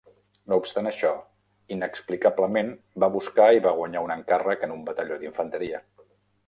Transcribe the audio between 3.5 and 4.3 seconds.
i va guanyar un